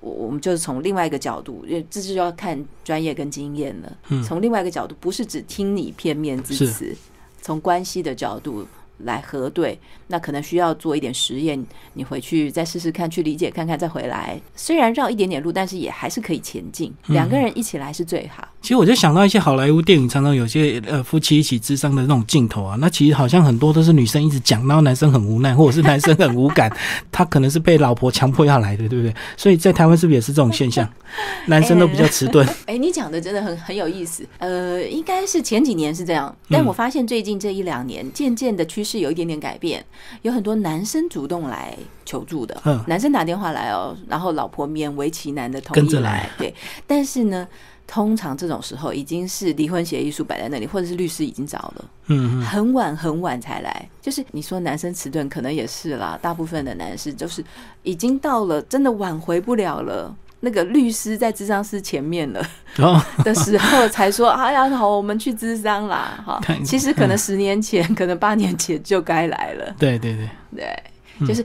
[0.00, 4.22] 我我们就是从另外一个角度，这就要看专业跟经验了。
[4.22, 6.94] 从另外一个角度，不是只听你片面之词，
[7.40, 8.66] 从关系的角度。
[8.98, 11.62] 来核对，那可能需要做一点实验，
[11.94, 14.40] 你回去再试试看，去理解看看，再回来。
[14.54, 16.92] 虽然绕一点点路，但是也还是可以前进。
[17.08, 18.46] 两个人一起来是最好。
[18.62, 26.74] 其实我就想到一些好莱坞电影，常常有些呃夫妻一起智商的那种镜头啊，那其实好像很多都是女生一直讲，然后男生很无奈，或者是男生很无感，
[27.12, 29.14] 他可能是被老婆强迫要来的，对不对？
[29.36, 30.88] 所以在台湾是不是也是这种现象？
[31.46, 32.46] 男生都比较迟钝。
[32.66, 34.26] 哎，你讲的真的很很有意思。
[34.38, 39.84] 呃，应该是前几年是这样，但我发现最近这一两年，渐渐的趋势有一点点改变，
[40.22, 42.60] 有很多男生主动来求助的。
[42.64, 46.28] 嗯，男生打电话来哦，然后老婆勉为其难的同意来。
[46.36, 46.54] 对，
[46.86, 47.48] 但是呢，
[47.86, 51.84] 通常这种时候已经是离婚协议书摆在那里，或者是律师已经找了。
[52.06, 53.88] 嗯，很晚很晚才来。
[54.02, 56.18] 就是你说男生迟钝，可能也是啦。
[56.20, 57.42] 大部分的男士就是
[57.82, 60.14] 已经到了真的挽回不了了。
[60.44, 62.46] 那个律师在智商师前面了
[63.24, 69.74] 的时候，才说：“哎呀，好，我们去智商啦。”哈，其实可能十年前，可能八年前就该来了。
[69.78, 71.44] 对对对对，就是。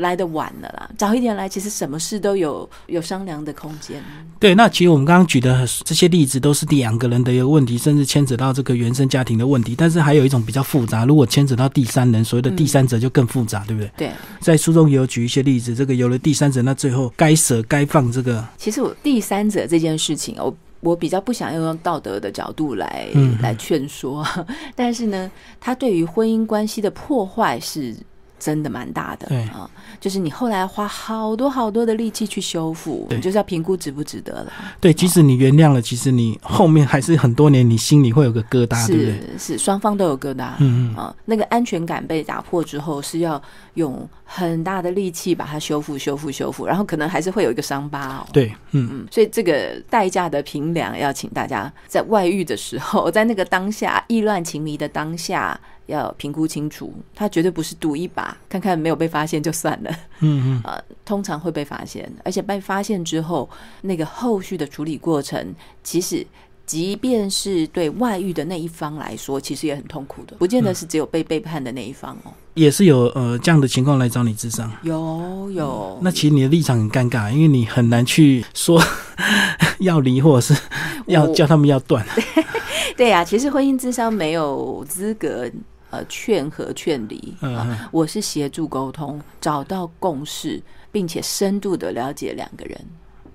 [0.00, 4.02] 来的晚了啦，早一点来，其实什么事都有有商量的空间。
[4.40, 9.74] 对，那其实我们刚刚举的这些例子都是两个人的一个问题，甚至牵扯到这个原生家庭的问题。
[9.76, 13.90] 但是还有一种比较复杂，如果牵扯到第三人，所谓的第三者就更复杂，对不对？
[13.96, 14.10] 对，
[14.40, 23.06] 在书中也有举一些例子，这个有了第三者，那最后该舍该放，这个其实我第三者这件事情，我我比较不想要用道德的角度来
[23.40, 24.26] 来劝说，
[24.74, 27.94] 但是呢，他对于婚姻关系的破坏是。
[28.38, 29.68] 真的蛮大的，对啊，
[30.00, 34.52] 就是你后来花好多好多的力气去修复，你就是要评估值不值得了。
[34.80, 39.38] 对，即使你原谅了，其实你后面还是很多年，你心里会有个疙瘩，对不对？
[39.38, 43.40] 是双方都有疙瘩，嗯嗯啊，那个安全感被打破之后，是要
[43.74, 48.26] 用很大的力气把它修复、修复、修复，然后可能还是会有一个伤疤哦。
[48.32, 55.58] 对，嗯嗯，所以这个代价的平量，要请大家在外遇的时候，在那个当下意乱情迷的当下。
[55.88, 59.90] 要评估清楚，他绝对不是赌一把，看看没有被发现就算了。
[60.20, 63.48] 嗯嗯，啊，通常会被发现，而且被发现之后，
[63.80, 66.26] 那个后续的处理过程，其实
[66.66, 72.32] 即便是对外遇的那一方来说，其实也很痛苦的，不见得是只有被背叛的那一方哦。
[72.52, 75.98] 也是有呃这样的情况来找你智商，有有。
[76.02, 78.82] 那其实你的立场很尴尬，因为你很难去说
[79.80, 80.60] 要离，或者是
[81.06, 82.04] 要叫他们要断。
[82.96, 85.48] 对呀，其实婚姻智商没有资格。
[85.90, 92.80] 呃，劝和劝离啊，我是协助沟通，找到共识，并且深度的了解两个人。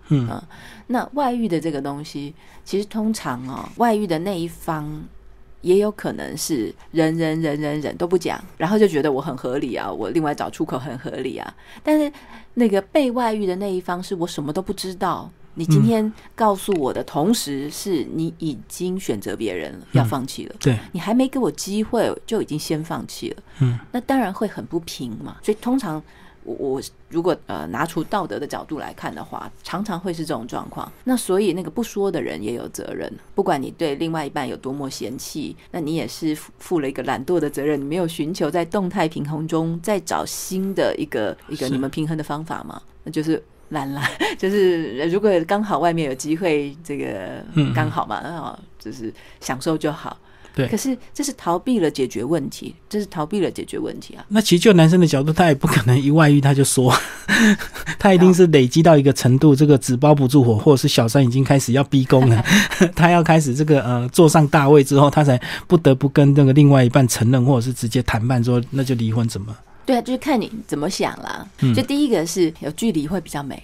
[0.10, 0.44] 嗯，
[0.86, 5.04] 那外遇的这个东西，其实通常哦，外遇的那一方
[5.62, 11.56] 也有可能是人人人人人都不讲，然后就觉得我很合理啊，我另外找出口很合理啊。
[11.82, 12.12] 但是
[12.54, 15.32] 那个被外遇的那一方，是我什么都不知道。
[15.56, 20.56] 你今天告诉我的同时，是你已经选择别人了，要放弃了。
[20.60, 23.44] 对，你还没给我机会，就已经先放弃了。
[23.60, 25.38] 嗯，那当然会很不平嘛。
[25.44, 26.02] 所以通常
[26.44, 30.92] 我我如果呃拿出道德的角度来看的话，常常会是这种状况。
[31.04, 37.80] 那所以那个不说的人也有责任，不管你对另外一半有多么嫌弃，那你也是负了一个懒惰的责任。
[37.80, 42.82] 你没有寻求在动态平衡中再找新的一个一个你们平衡的方法嘛？
[43.04, 43.42] 那就是。
[43.74, 44.10] 懒懒，
[44.40, 47.44] 就是如果刚好外面有机会，这个
[47.76, 50.18] 刚好嘛，啊，就是享受就好。
[50.56, 54.24] 对，可是这是逃避了解决问题，这是逃避了解决问题啊。
[54.28, 56.94] 那其实就男生的角度，他也不可能一外遇他就说，
[57.98, 62.46] 他一定是累积到一个程度，这个纸包不住火，或者是小三已经开始要逼宫了，
[62.96, 69.56] 他要开始这个呃坐上大位之后，他才不得不跟那个另外一半承认，或者是直接谈判说那就离婚怎么？
[69.86, 71.48] 对啊，就是看你怎么想啦。
[71.76, 73.62] 就第一个是有距离会比较美，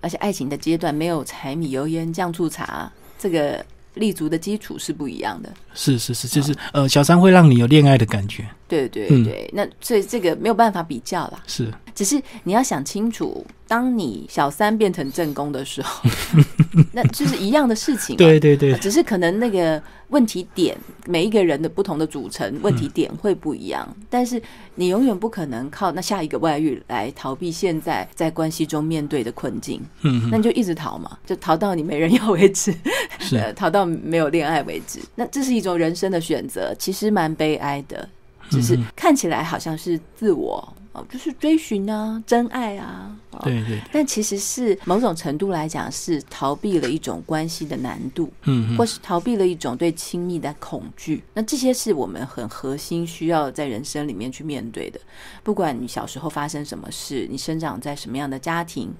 [0.00, 5.52] 而且爱情的阶段没有柴米油盐酱醋茶，这个立足的基础是不一样的。
[5.74, 8.46] 是是是，就是呃，小三会让你有恋爱的感觉。
[8.68, 11.42] 对对对，那所以这个没有办法比较啦。
[11.46, 16.08] 是，只是你要想清楚，当你小三变成正宫的时候，
[16.92, 18.16] 那就是一样的事情。
[18.16, 20.76] 对对对，只是可能那个问题点，
[21.06, 23.88] 每一个人的不同的组成问题点会不一样。
[24.10, 24.40] 但是
[24.74, 29.80] 你永远不可能靠那下一个外遇来逃避现在在关系中面对的困境。
[30.02, 32.74] 嗯，那你就一直逃嘛，就逃到你没人要为止，
[33.18, 35.00] 是 逃到没有恋爱为止。
[35.14, 38.08] 那这是一种人生的选择，其实蛮悲哀的。
[38.50, 40.74] 只是看起来好像是自我。
[41.08, 51.22] 就是追寻啊，真爱啊，对对，但其实是某种程度来讲，是逃避了一种关系的难度，嗯，或是逃避了一种对亲密的恐惧。
[51.34, 54.98] 那这些是我们很核心需要在人生里面去面对的。
[55.44, 58.92] 不管你小时候发生什么事，你生长在什么样的家庭，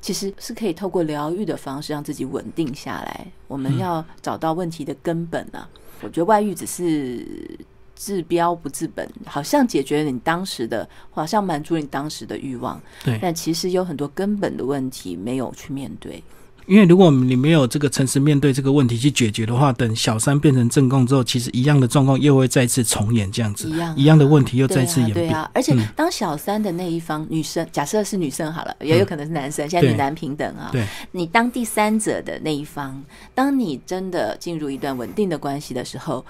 [0.00, 3.26] 其实是可以透过疗愈的方式让自己稳定下来。
[3.48, 5.68] 我们要找到问题的根本啊！
[6.00, 7.58] 我觉得外遇只是。
[8.02, 16.24] 治标不治本，好像解决了你当时的，好像满足你当时的欲望，对，但其实有很多根本的问题没有去面对。
[16.66, 25.28] 因为如果你没有这个诚实面对这个问题去解决的话，等小三变成正宫之后，其实一样的状况又会再次重演，这样子，一样一样的问题又再次演变。
[25.28, 30.70] 对啊，而且当小三的那一方女生，假设是女生好了，也有可能是男生，现在女男平等啊。
[30.72, 33.02] 对，你当第三者的那一方，
[33.34, 36.24] 当你真的进入一段稳定的关系的时候。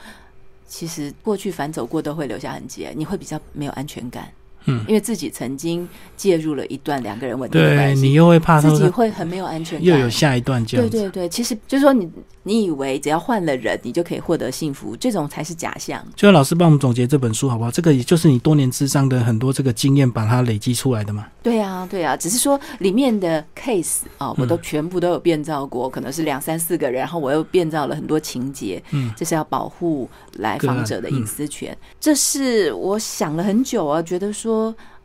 [0.70, 4.32] 其实过去反走过都会留下痕迹，你会比较没有安全感。
[4.66, 10.88] 嗯，因为自己曾经介入了一段两个人稳定的关系，你又会怕自己会很没有安全感，又有下一段这样。
[10.88, 12.08] 对对对，其实就是说，你
[12.42, 16.04] 你以为只要换了人，你就可以获得幸福，这种才是假象。
[16.14, 17.70] 就，老师帮我们总结这本书好不好？
[17.70, 21.26] 这个也就是你多年智商的很多这个经验，把它累积出来的嘛。
[21.42, 28.82] 对啊，对啊，只是说里面的 case 啊，我都全部都有变造过，可能是两三四个人，然后我又变造了很多情节。
[28.90, 31.76] 嗯，这是要保护来访者的隐私权。
[31.98, 34.59] 这是我想了很久啊，觉得说。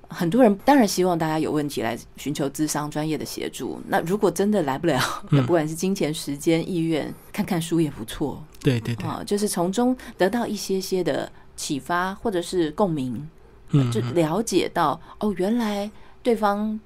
[0.08, 3.82] 很多人当然希望大家有问题来寻求智商专业的协助。
[3.88, 5.00] 那如果真的来不了，
[5.32, 8.42] 那 不管是金钱、时间、意愿，看看书也不错。
[8.62, 13.28] 对对对，啊，就是从中得到一些些的启发或者是共鸣，
[13.72, 15.90] 嗯，就了解到哦，原来
[16.22, 16.80] 对方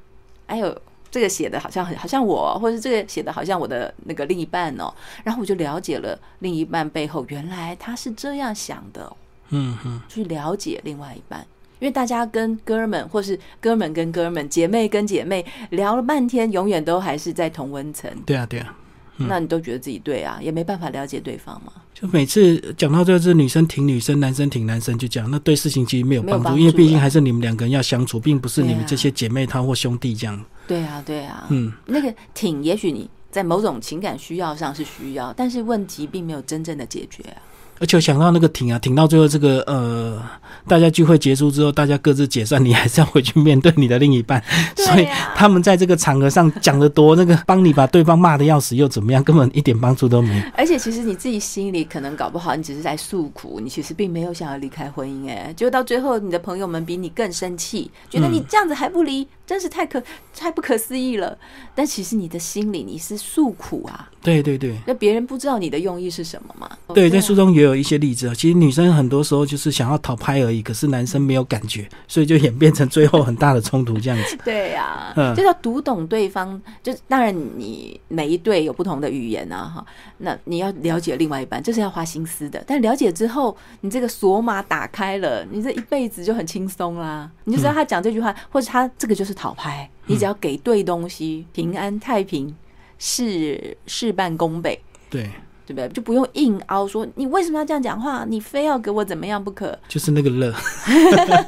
[0.48, 9.12] 哎呦这个写的好像很好像我，或者这个写的好像我的那个另一半哦，然后我就了解了另一半背后原来他是这样想的，
[9.50, 11.46] 嗯哼，去了解另外一半。
[11.80, 18.12] 因为大家跟哥们，或是哥们跟哥们，姐妹跟姐妹聊了半天，永远都还是在同温层。
[18.26, 18.76] 对啊，对啊，
[19.18, 21.72] 那你都觉得自己对啊，也没办法了解对方嘛。
[21.94, 30.42] 就每次讲到这是女生挺女生，男生挺男生，就讲那对事情其实没有帮助，因为毕竟还是你们两个人要相处，并不是你们这些姐妹她或兄弟这样。
[30.68, 37.42] 对啊，对啊，嗯，那个挺，也许你在某种情感需要上是需要，但是问题并没有真正的解决啊。
[37.80, 40.22] 而且想到那个挺啊，挺到最后这个呃，
[40.68, 44.44] 大家聚会结束之后，大家各自解散，你还是要回去面对你的另一半。
[44.76, 50.44] 所以他们在这个场合上讲的多，那个帮你把对方骂的要死又怎么样，根本一点帮助都没有。
[50.56, 55.30] 而且其实你自己心里可能搞不好，你只是在诉苦，你其实并没有想要离开婚姻。
[55.30, 59.28] 哎，结果到最后，你的朋友们比你更生气，觉得你这样子还不离。
[59.48, 60.00] 真是太可
[60.38, 61.36] 太不可思议了，
[61.74, 64.08] 但其实你的心里你是诉苦啊。
[64.22, 66.70] 对对对，那别人不知道你的用意是什么吗？
[66.94, 68.34] 对，在书中也有一些例子啊。
[68.36, 74.38] 其实女生很多时候就是想要讨拍而已，可是男生没有感觉，所以就演变成最后很大的冲突这样子。
[74.46, 76.62] 对呀，就要读懂对方。
[76.84, 79.86] 就当然你每一对有不同的语言啊，哈，
[80.20, 82.64] 那你要了解另外一半，这是要花心思的。
[82.68, 87.28] 但了解之后，你这个锁码打开了，你这一辈子就很轻松啦。
[87.46, 89.30] 你就知道他讲这句话，或者他这个就是。
[89.40, 92.54] 讨拍，你只要给对东西，平安太平，
[93.00, 95.24] 事事半功倍，对
[95.66, 95.90] 对不对？
[95.90, 99.76] 就不用硬凹说你为什么要这样讲话，你非要给我怎么样不可？
[99.88, 100.54] 就是那个乐，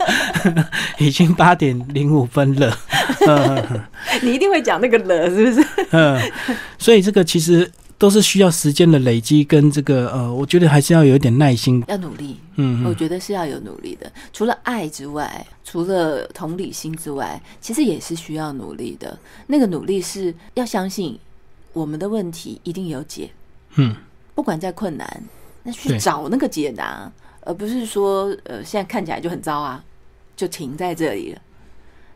[0.98, 2.76] 已经八点零五分了，
[4.24, 5.68] 你一定会讲那个了，是不是？
[5.92, 6.20] 嗯，
[6.80, 7.70] 所以这个其实。
[8.02, 12.36] 都是需要时间的累积，跟这个呃，我觉得还是要有一点耐心，要努力。
[12.56, 14.12] 嗯，我觉得是要有努力的。
[14.34, 19.16] 除了爱之外，除了同理心之外，其实也是需要努力的。
[19.46, 21.16] 那个努力是要相信
[21.74, 23.30] 我们的问题一定有解。
[23.76, 23.96] 嗯，
[24.36, 25.24] 不管再困难，
[25.64, 29.84] 那去找那个解答，而不是说呃，现在看起来就很糟啊，
[30.36, 31.42] 就停在这里了。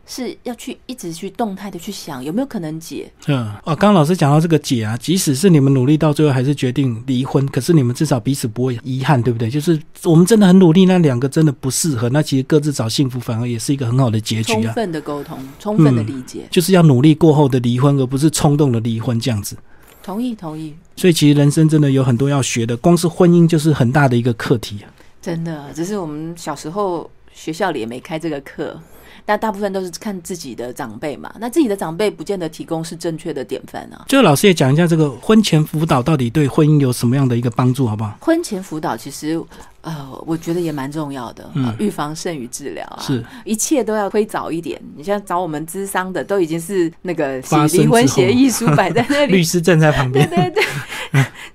[0.07, 3.11] 是要去一直去动态的去想有没有可能解？
[3.27, 9.49] 嗯，哦，刚刚老师讲到这个解啊，即使是你们努力到最后还是决定离婚，可是你们至少彼此不会遗憾，对不对？
[9.49, 14.61] 就是我们真的很努力，那两个真的不适合，那其实各自找幸福反而也是一个很好的结局啊。
[14.61, 19.57] 充分的沟通，充分的理解，就是要努力过后的离婚，而不是冲动的离婚这样子。
[20.03, 20.75] 同意，同意。
[20.95, 24.85] 所以其实人生真的有很多要学的，光是婚姻就是很大的一个课题啊。
[25.21, 27.09] 真的，只是我们小时候。
[27.37, 28.79] 学校里也没开这个课。
[29.23, 34.03] 但大部分都是看自己的长辈嘛，那自己的长辈不见得提供是正确的典范啊。
[34.07, 38.17] 就老师也讲一下这个婚前辅导到底对婚姻有什么样的一个帮助，好不好？
[38.19, 39.41] 婚前辅导其实
[39.81, 44.81] 呃，我觉得也蛮重要的，嗯，预防胜于治疗啊，是一切都要推早一点。
[44.95, 47.37] 你像找我们咨商的，都已经是那个
[47.71, 50.63] 离婚协议书摆在那里， 律师站在旁边，对 对对。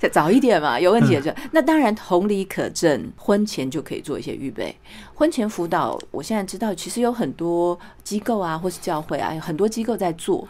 [0.09, 4.74] 早一点嘛，有问题就那当然同理可证，婚前就可以做一些预备。
[5.14, 10.46] 婚前辅导，我现在知道其实有很多机构啊，或是教会啊，有很多机构在做，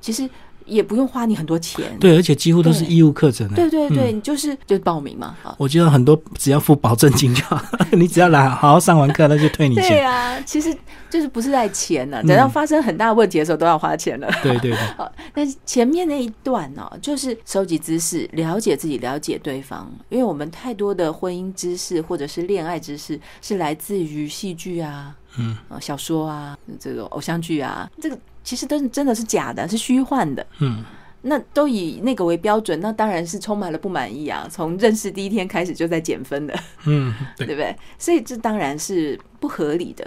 [0.00, 0.28] 其实。
[0.70, 3.46] 也不用花你很多钱，对，而且几乎都是义务课程。
[3.54, 5.36] 对对对，你就是就是报名嘛。
[5.58, 7.60] 我觉得很多只要付保证金就好，
[7.92, 9.88] 你只要来好好上完课，那就退你钱。
[9.88, 10.74] 对啊，其实
[11.10, 14.30] 就是不是在钱呢，等到发生很大问题的时候都要花钱了。
[14.42, 14.76] 对对对。
[14.96, 19.90] 好，但是前面那一段呢，就是收集知识，了解自己，了解对方。
[20.08, 28.16] 因为我们太多的婚姻知识或者是恋爱知识是来自于戏剧啊，嗯啊小说啊，这种偶像剧啊，这个。
[28.50, 30.44] 其实都是真的是假的，是虚幻的。
[30.58, 30.82] 嗯，
[31.22, 34.44] 那都以那个为标准，那当然是充满了不满意啊。
[34.50, 37.76] 从认识第一天开始就在减分的，嗯， 对不对？
[37.96, 40.04] 所以这当然是不合理的。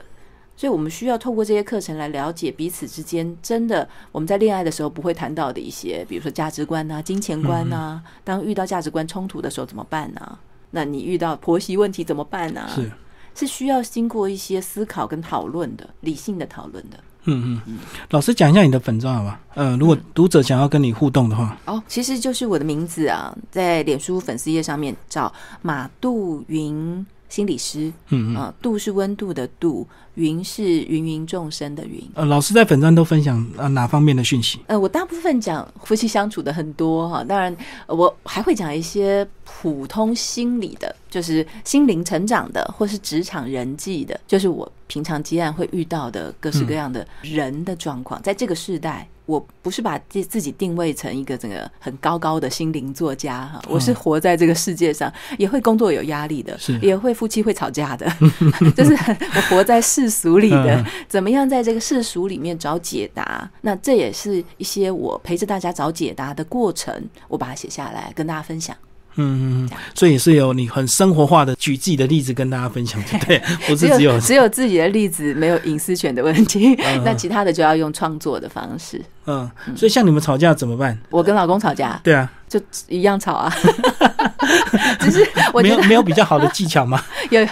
[0.58, 8.04] 所以我们需要透过这些课程来了解彼此之间真的我们在恋爱的时候不会谈到的一些，比如说价值观啊、金钱观啊。
[8.26, 10.38] 当遇到价值观冲突的时候怎么办呢？
[10.72, 12.68] 那你遇到婆媳问题怎么办呢？
[12.76, 12.92] 是
[13.34, 17.00] 是需要经过一些思考跟讨论的，理性的讨论的。
[17.26, 19.40] 嗯嗯，老师讲一下你的粉状好吧？
[19.56, 32.00] 嗯，如果读者想要跟你互动的话，哦，其实就是我的名字啊，在脸书粉丝页上面找马杜云心理师，嗯嗯，度是温度的度，云是芸芸众生的云。
[32.14, 34.60] 呃，老师在粉砖都分享呃哪方面的讯息？
[34.68, 37.56] 呃，我大部分讲夫妻相处的很多哈，当然
[37.88, 44.72] 我还会讲一些普通心理的，就是心灵成长的，或是职场人际的，就是我。
[44.86, 58.06] 平常接案会遇到的各式各样的人的状况，在这个时代，我不是把自自己定位成一个整个很高高的心灵作家哈，我是活在这个世界上，也会工作有压力的，也会夫妻会吵架的，
[58.76, 63.50] 就是我活在世俗里的，怎么样在这个世俗里面找解答？
[63.62, 66.94] 那这也是一些我陪着大家找解答的过程，
[67.30, 68.76] 我把它写下来跟大家分享。
[69.16, 79.00] 嗯嗯，所以是有你很生活化的举自己的例子跟大家分享， 对，不是只有只有自己的例子没有隐私权的问题，那其他的就要用创作的方式。
[79.26, 80.98] 嗯，所以像你们吵架怎么办？
[81.10, 83.54] 我跟老公吵架，对啊，就一样吵啊。
[85.00, 87.02] 只是我没有没有比较好的技巧吗？
[87.32, 87.48] 有有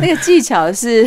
[0.00, 1.06] 那个技巧是，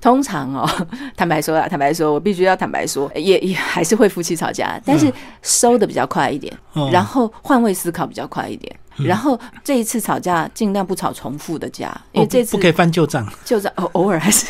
[0.00, 0.68] 通常哦，
[1.16, 6.52] 坦白说啊，坦白说，我必须要坦白说，也也还是会夫妻吵架，但是收的比较快一点，
[6.92, 8.74] 然后换位思考比较快一点。
[9.04, 13.26] 然后这一次吵架尽量不吵重复的架，因为这次不可以翻旧账。
[13.44, 14.46] 旧账偶偶尔还是，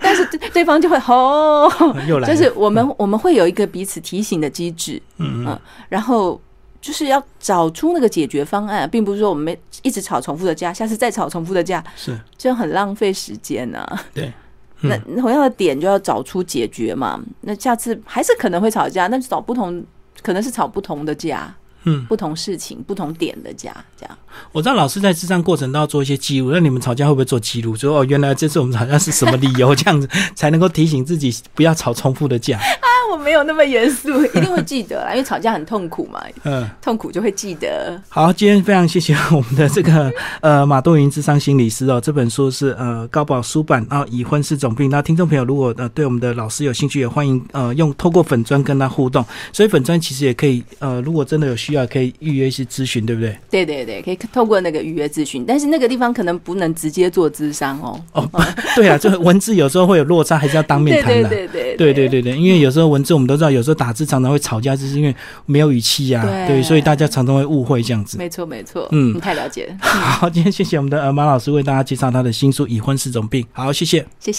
[0.00, 1.70] 但是对方就会吼，
[2.08, 2.28] 又来。
[2.28, 6.40] 就是我们我们会有一个彼此提醒的机制，嗯嗯，然后
[6.80, 13.86] 就是要找出那个解决方案，并不是说我们一直吵重复的架，下次再吵重复的架，是这样很浪费时间呐。
[14.12, 14.32] 对，
[14.82, 17.20] 那同样的点就要找出解决嘛。
[17.42, 19.84] 那下次还是可能会吵架，那就找不同，
[20.22, 21.54] 可能是吵不同的架。
[21.84, 24.18] 嗯，不同事情、不同点的家，这样。
[24.52, 27.74] 我知道老师在智障过程都要做一些记录，那你们吵架会不会做记录？
[27.74, 29.74] 说哦，原来这次我们吵架是什么理由？
[29.76, 32.58] 这样子才能够提醒自己不要吵重复的架。
[32.58, 36.22] 啊，我没有那么严肃， 一定会记得啦，因为吵架很痛苦嘛。
[36.44, 38.00] 嗯，痛苦就会记得。
[38.08, 44.90] 好，今天非常谢谢我们的这个 呃马东云智商心理师哦，这本书是呃高宝书版然后，已婚是种病。
[44.90, 49.24] 那听众朋友如果呃对我们的老师有兴趣，也欢迎呃用透过粉砖跟他互动。
[49.52, 51.70] 所以粉砖其实也可以呃，如果真的有需。
[51.70, 53.38] 要可以预约一些咨询，对不对？
[53.48, 58.00] 对对对，可以透过那个预约咨询，但是那个地方可能不能直接做咨商哦。
[58.12, 58.28] 哦，
[58.74, 61.28] 对啊，这文字有时候会有落差，还是要当面谈的。
[61.28, 65.14] 对对对对对对对，因为有时候文字我们都知道，有时候打字常常会吵架，就是因为
[65.46, 66.22] 没有语气呀。
[66.46, 68.18] 对，所以大家常常会误会这样子。
[68.18, 69.74] 没错没错，嗯，不太了解。
[69.80, 73.42] 好，今天谢谢我们的马老师为大家介绍他的新书《已婚是种病》。
[73.52, 74.38] 好，谢谢，谢谢。